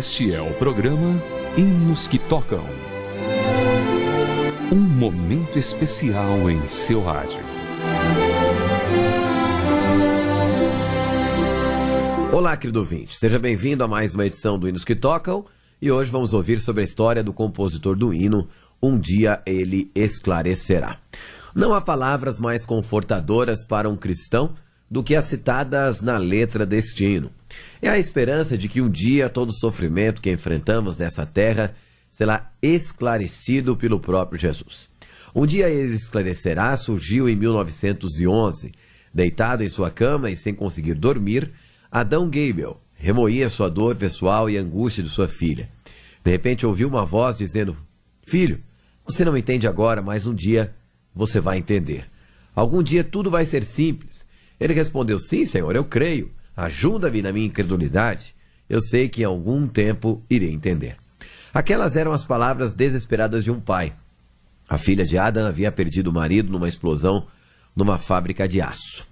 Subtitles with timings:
[0.00, 1.22] Este é o programa
[1.58, 2.64] Hinos que Tocam.
[4.72, 7.38] Um momento especial em seu rádio.
[12.32, 13.14] Olá, querido ouvinte.
[13.14, 15.44] Seja bem-vindo a mais uma edição do Hinos que Tocam.
[15.82, 18.48] E hoje vamos ouvir sobre a história do compositor do hino
[18.82, 20.98] Um Dia Ele Esclarecerá.
[21.54, 24.54] Não há palavras mais confortadoras para um cristão
[24.90, 27.30] do que as citadas na letra deste hino.
[27.80, 31.74] É a esperança de que um dia todo o sofrimento que enfrentamos nessa terra
[32.08, 34.88] será esclarecido pelo próprio Jesus.
[35.34, 38.72] Um dia ele esclarecerá surgiu em 1911.
[39.12, 41.50] Deitado em sua cama e sem conseguir dormir,
[41.90, 45.68] Adão Gable remoía sua dor pessoal e angústia de sua filha.
[46.22, 47.76] De repente ouviu uma voz dizendo:
[48.24, 48.60] Filho,
[49.04, 50.74] você não entende agora, mas um dia
[51.14, 52.08] você vai entender.
[52.54, 54.26] Algum dia tudo vai ser simples.
[54.58, 56.30] Ele respondeu: Sim, Senhor, eu creio.
[56.60, 58.36] Ajuda-me na minha incredulidade.
[58.68, 60.94] Eu sei que em algum tempo irei entender.
[61.54, 63.94] Aquelas eram as palavras desesperadas de um pai.
[64.68, 67.26] A filha de Adam havia perdido o marido numa explosão
[67.74, 69.08] numa fábrica de aço.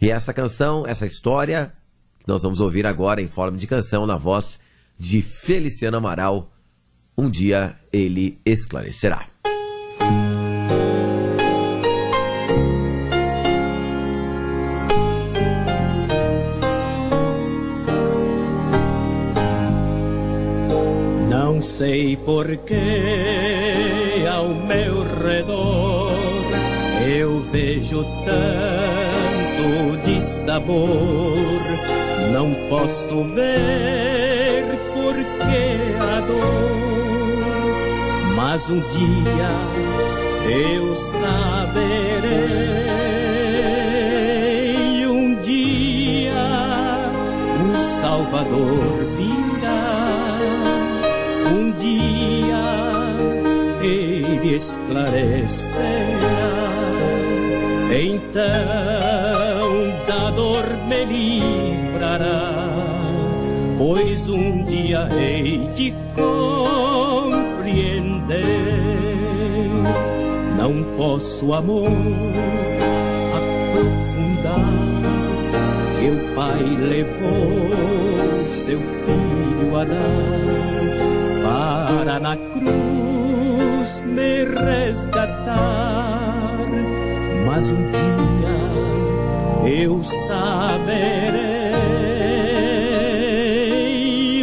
[0.00, 1.74] E essa canção, essa história,
[2.20, 4.58] que nós vamos ouvir agora em forma de canção na voz
[4.98, 6.50] de Feliciano Amaral,
[7.18, 9.28] um dia ele esclarecerá.
[21.78, 22.74] Sei porquê
[24.28, 26.10] ao meu redor
[27.06, 31.62] eu vejo tanto de sabor.
[32.32, 37.46] Não posso ver porquê a dor,
[38.34, 39.52] mas um dia
[40.50, 42.26] eu saberei.
[45.06, 46.32] Um dia
[47.62, 48.97] o Salvador
[54.58, 55.78] esclarecerá.
[57.90, 59.68] Então
[60.06, 62.52] da dor me livrará,
[63.78, 66.58] pois um dia hei de compreender.
[70.56, 71.92] Não posso, amor,
[73.38, 74.74] aprofundar
[75.98, 80.48] que o Pai levou seu filho a dar
[81.44, 82.97] para na cruz
[84.04, 85.48] me resgatar.
[87.46, 88.58] Mas um dia
[89.82, 90.44] eu saberei,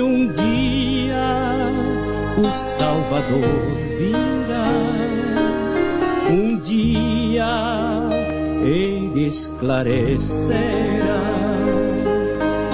[0.02, 1.70] um dia
[2.38, 3.62] o Salvador
[4.00, 4.72] virá,
[6.30, 7.46] um dia
[8.64, 10.56] ele esclarecerá.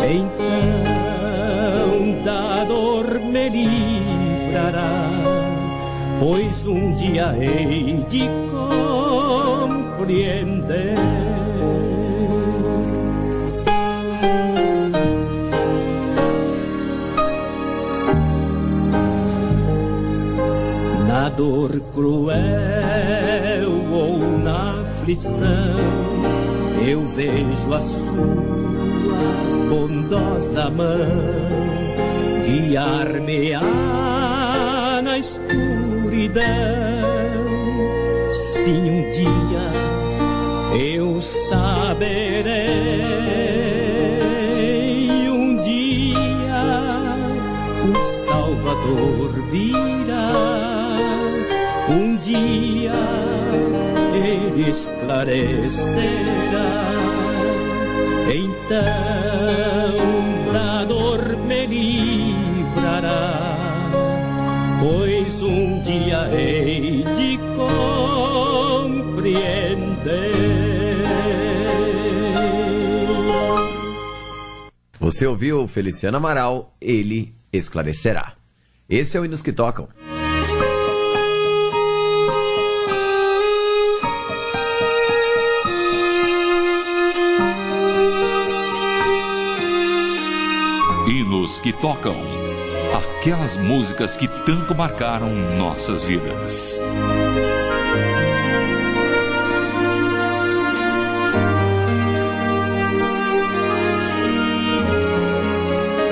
[0.09, 1.11] Então
[2.23, 3.91] da dor me livrará,
[6.21, 8.29] pois um dia hei de
[9.97, 10.95] compreender.
[21.07, 22.37] Na dor cruel
[23.91, 25.41] ou na aflição,
[26.87, 28.35] eu vejo a sua
[29.67, 30.99] bondosa mão
[32.45, 34.30] guiar-me-á na
[35.21, 36.43] escuridão.
[38.31, 39.67] Sim, um dia
[40.79, 42.49] eu saberei,
[45.29, 46.63] um dia
[47.87, 47.93] o
[48.25, 50.31] Salvador virá,
[51.89, 52.93] um dia
[54.13, 56.01] ele esclarecerá.
[58.33, 58.71] Então
[60.53, 63.30] da dor me livrará,
[64.81, 69.11] pois um dia hei de compreender.
[74.99, 78.33] Você ouviu Feliciano Amaral, ele esclarecerá.
[78.89, 79.87] Esse é o Hinos que Tocam.
[91.07, 92.41] Hinos que Tocam.
[93.01, 96.79] Aquelas músicas que tanto marcaram nossas vidas.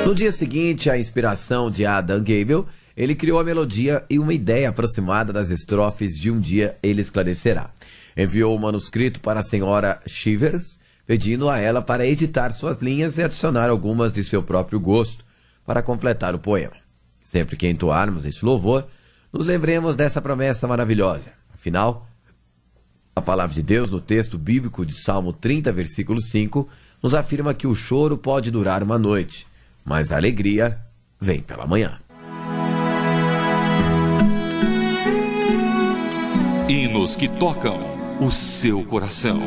[0.04, 2.66] No dia seguinte, a inspiração de Adam Gable,
[2.98, 7.70] ele criou a melodia e uma ideia aproximada das estrofes de Um Dia Ele Esclarecerá.
[8.18, 13.24] Enviou o manuscrito para a senhora Shivers, pedindo a ela para editar suas linhas e
[13.24, 15.29] adicionar algumas de seu próprio gosto
[15.70, 16.74] para completar o poema.
[17.24, 18.88] Sempre que entoarmos esse louvor,
[19.32, 21.32] nos lembremos dessa promessa maravilhosa.
[21.54, 22.10] Afinal,
[23.16, 26.68] a palavra de Deus no texto bíblico de Salmo 30, versículo 5,
[27.04, 29.46] nos afirma que o choro pode durar uma noite,
[29.86, 30.80] mas a alegria
[31.22, 32.00] vem pela manhã.
[36.68, 37.78] Hinos que tocam
[38.20, 39.40] o seu coração.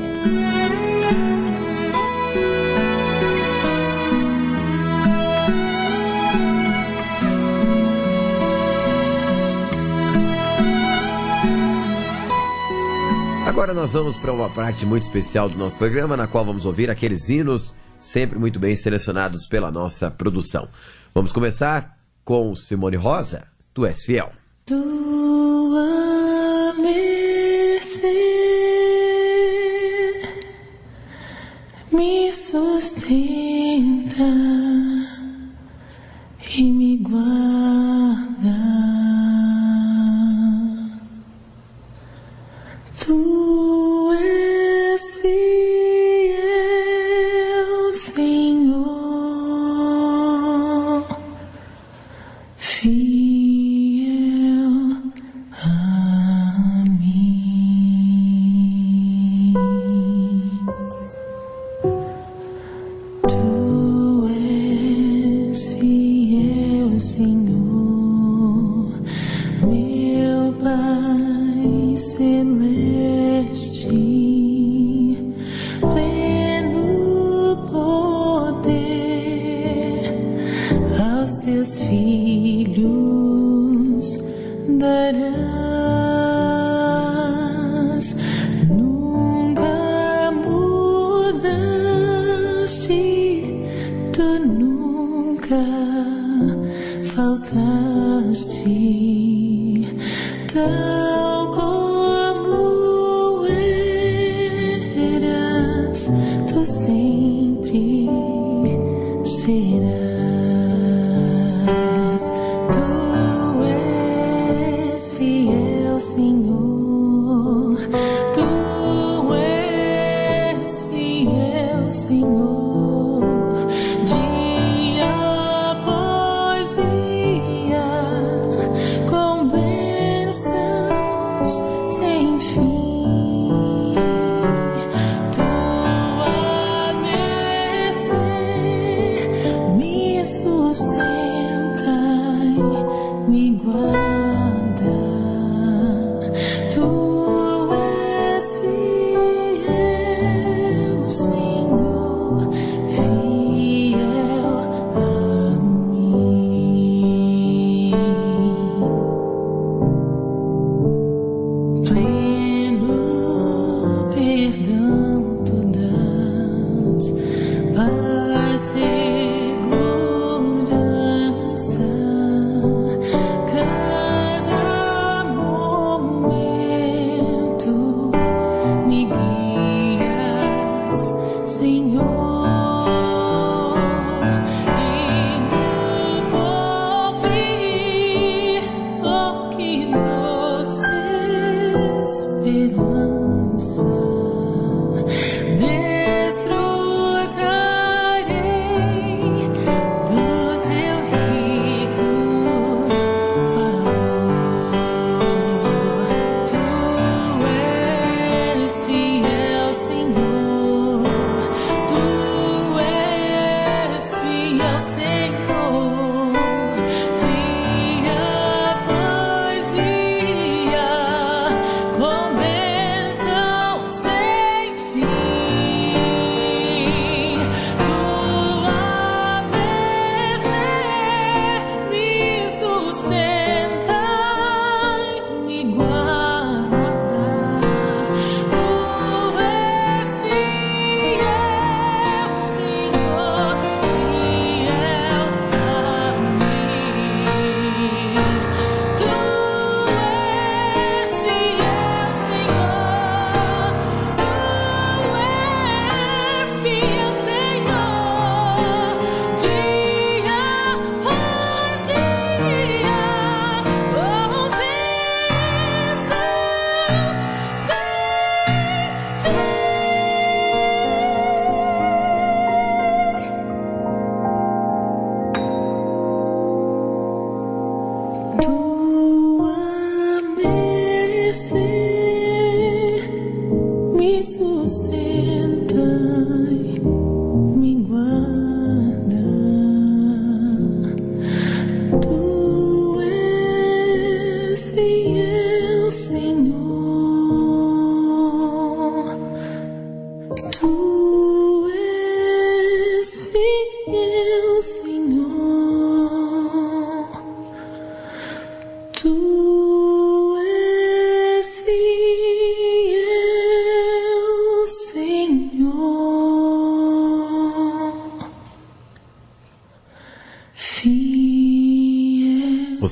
[13.63, 16.91] Agora nós vamos para uma parte muito especial do nosso programa, na qual vamos ouvir
[16.91, 20.69] aqueles hinos sempre muito bem selecionados pela nossa produção.
[21.15, 24.33] Vamos começar com Simone Rosa, Tu és fiel.
[24.67, 25.42] Tua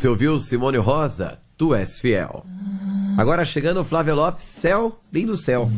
[0.00, 2.42] Você ouviu Simone Rosa, Tu És Fiel.
[3.18, 5.68] Agora chegando Flávio Lopes, Céu, Lindo Céu.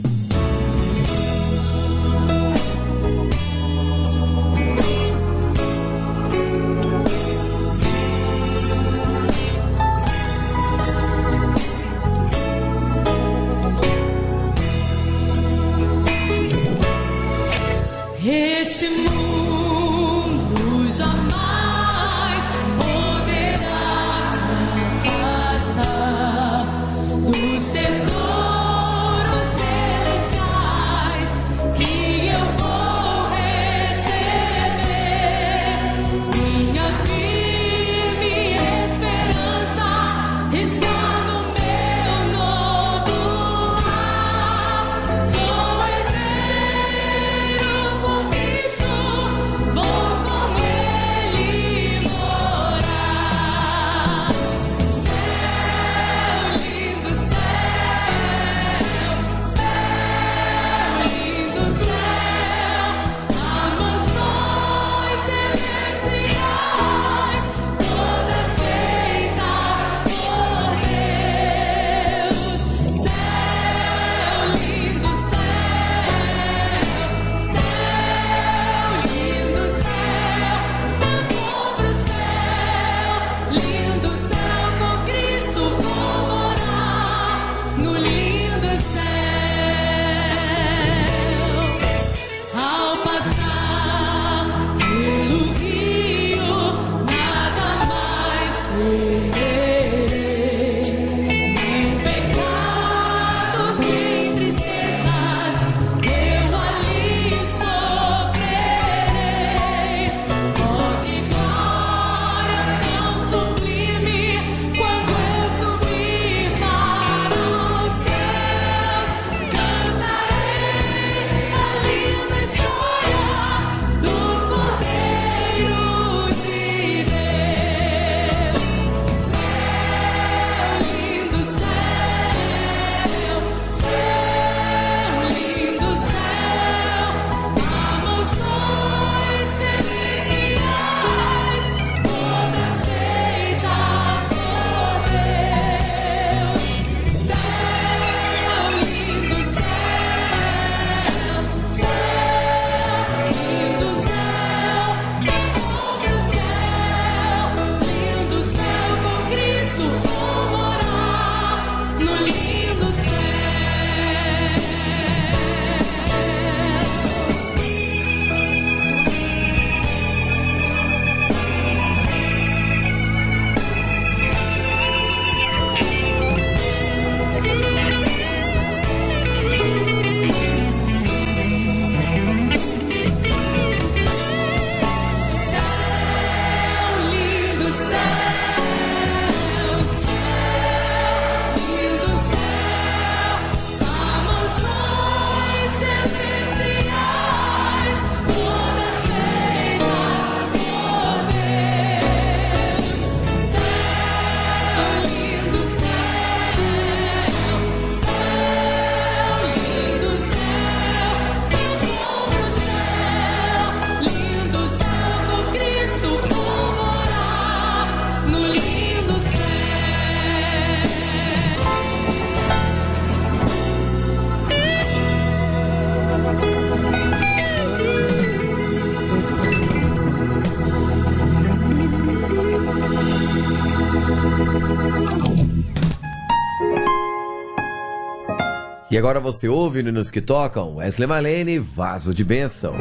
[238.92, 242.74] E agora você ouve no Nos Que Tocam Wesley Malene, Vaso de Bênção.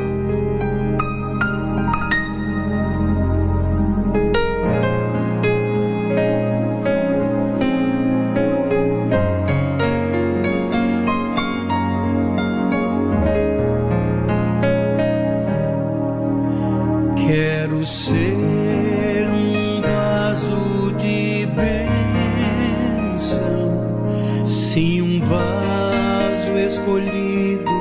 [26.91, 27.71] escolhido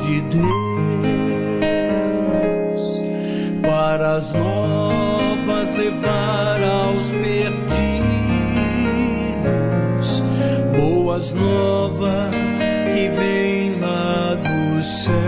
[0.00, 0.42] de Deus
[3.62, 7.60] para as novas levar aos perdidos
[10.76, 12.30] boas novas
[12.94, 15.20] que vêm lá dos céus.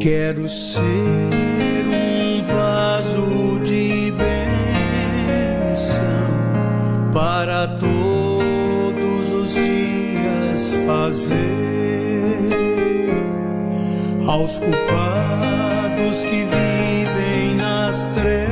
[0.00, 1.21] Quero ser
[14.32, 18.48] aos culpados que vivem nas trevas.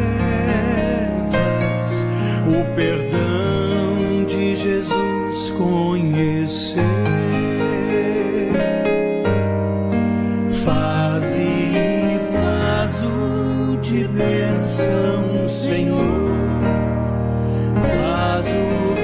[2.46, 6.84] O perdão de Jesus conhecer.
[10.50, 16.28] Faze vaso de bênção, Senhor,
[17.74, 18.99] vaso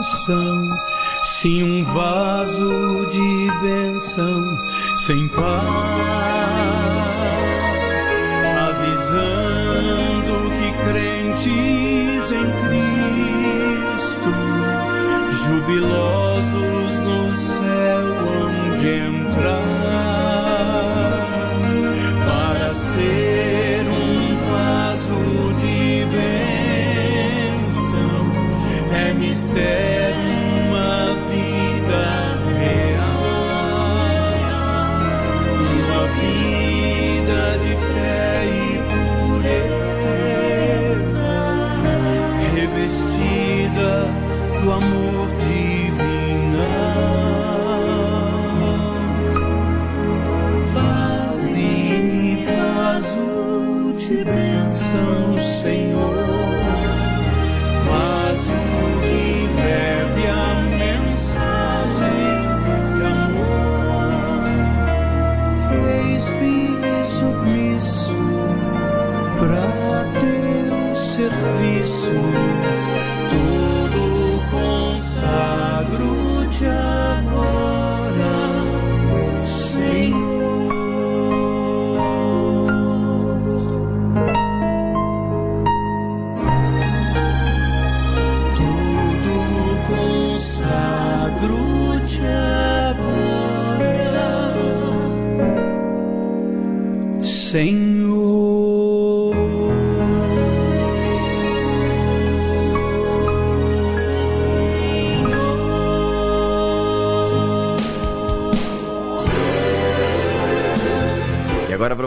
[1.22, 4.42] sim, um vaso de benção
[4.96, 5.62] sem par,
[8.70, 14.32] avisando que crentes em Cristo,
[15.44, 16.79] jubilosos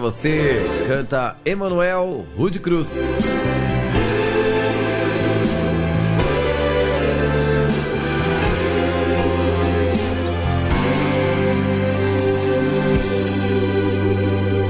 [0.04, 0.62] você.
[0.86, 3.00] Canta Emanuel Rude Cruz.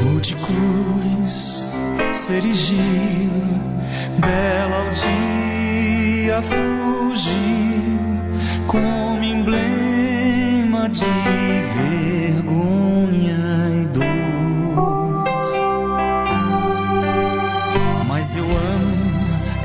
[0.03, 1.65] Rude Cruz
[2.13, 3.31] se dela
[4.19, 7.33] bela ao dia fugiu
[8.67, 11.05] como emblema de
[11.73, 13.52] vergonha.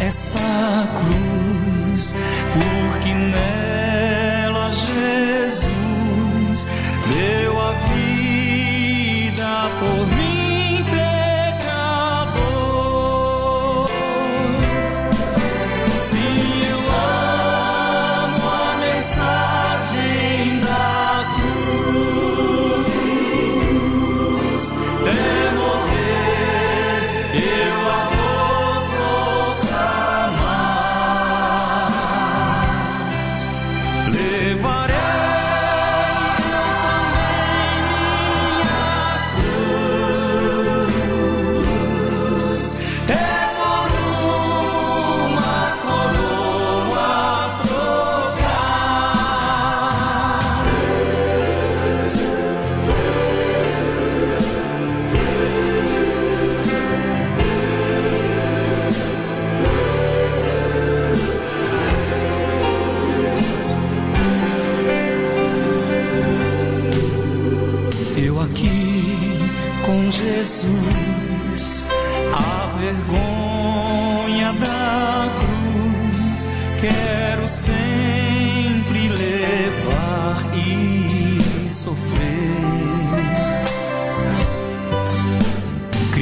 [0.08, 1.17] é sacro.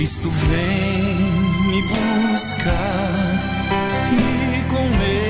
[0.06, 1.16] Cristo vem
[1.66, 3.40] me buscar
[4.12, 5.25] e com Ele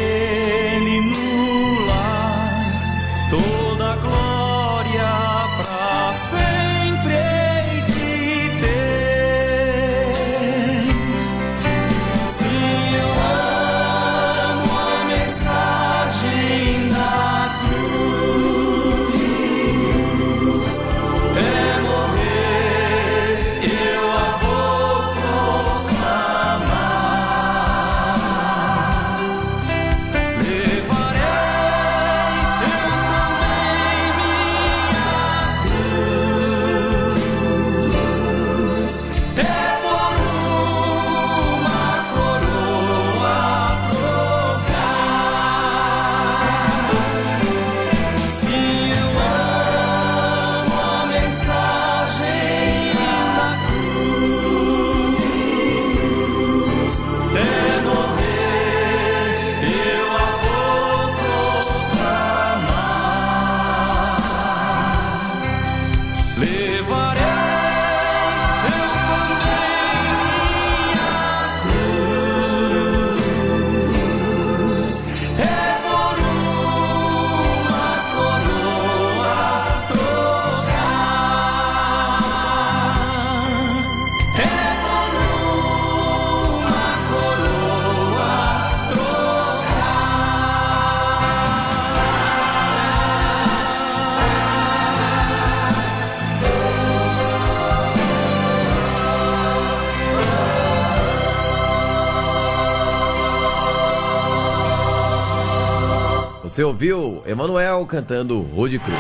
[106.57, 108.99] Você ouviu Emanuel cantando Rude Cruz.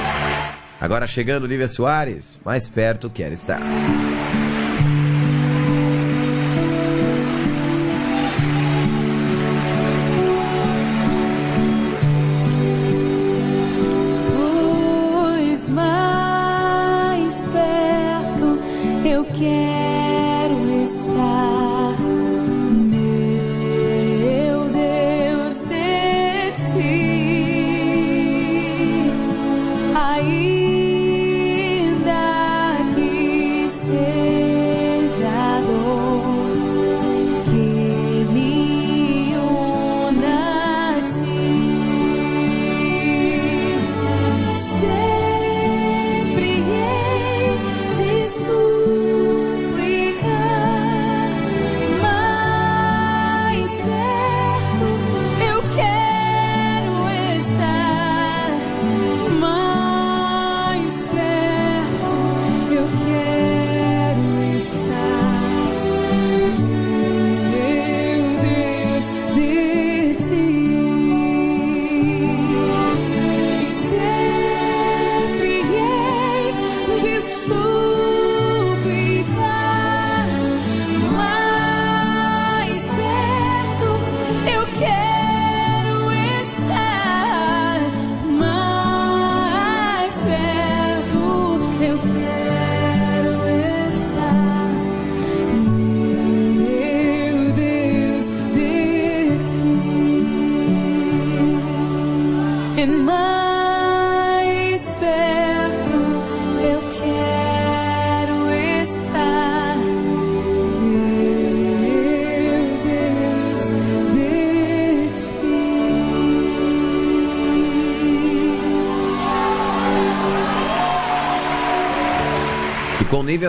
[0.78, 3.62] Agora chegando Lívia Soares, mais perto quer estar.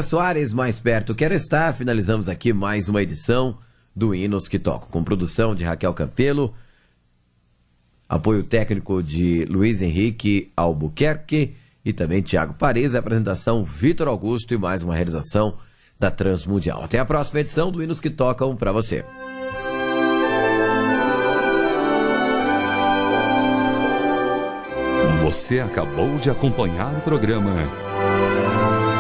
[0.08, 3.58] Soares mais perto quer estar, finalizamos aqui mais uma edição
[3.94, 6.54] do Hinos que Toco, com produção de Raquel Campelo,
[8.08, 14.58] apoio técnico de Luiz Henrique Albuquerque e também Tiago Paris, a apresentação Vitor Augusto e
[14.58, 15.58] mais uma realização
[16.00, 16.82] da Transmundial.
[16.82, 19.04] Até a próxima edição do Hinos que Tocam para você.
[25.22, 27.70] Você acabou de acompanhar o programa